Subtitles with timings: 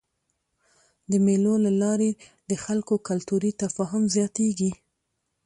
[1.11, 2.11] د مېلو له لاري
[2.49, 4.71] د خلکو کلتوري تفاهم زیاتېږي.